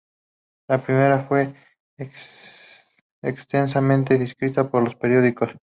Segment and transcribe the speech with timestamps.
[0.67, 1.53] La primera fue
[3.21, 5.51] extensamente descrita por los periódicos.